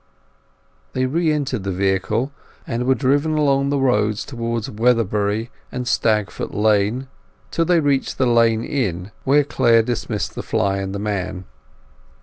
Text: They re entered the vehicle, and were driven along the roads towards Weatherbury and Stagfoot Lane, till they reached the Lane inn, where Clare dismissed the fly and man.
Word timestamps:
They 0.93 1.05
re 1.05 1.31
entered 1.31 1.63
the 1.63 1.69
vehicle, 1.71 2.31
and 2.65 2.85
were 2.87 2.95
driven 2.95 3.37
along 3.37 3.69
the 3.69 3.77
roads 3.77 4.25
towards 4.25 4.67
Weatherbury 4.67 5.51
and 5.71 5.85
Stagfoot 5.87 6.55
Lane, 6.55 7.07
till 7.51 7.65
they 7.65 7.79
reached 7.81 8.17
the 8.17 8.25
Lane 8.25 8.63
inn, 8.63 9.11
where 9.25 9.43
Clare 9.43 9.83
dismissed 9.83 10.33
the 10.33 10.41
fly 10.41 10.77
and 10.77 10.99
man. 10.99 11.45